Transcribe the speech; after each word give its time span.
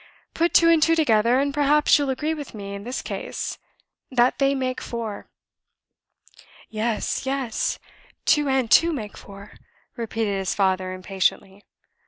Put 0.33 0.55
two 0.55 0.67
and 0.67 0.81
two 0.81 0.95
together; 0.95 1.39
and 1.39 1.53
perhaps 1.53 1.95
you'll 1.99 2.09
agree 2.09 2.33
with 2.33 2.55
me, 2.55 2.73
in 2.73 2.85
this 2.85 3.03
case, 3.03 3.59
that 4.09 4.39
they 4.39 4.55
make 4.55 4.81
four." 4.81 5.29
"Yes, 6.71 7.27
yes; 7.27 7.77
two 8.25 8.49
and 8.49 8.71
two 8.71 8.93
make 8.93 9.15
four," 9.15 9.53
repeated 9.95 10.35
his 10.39 10.55
father, 10.55 10.91
impatiently. 10.91 11.63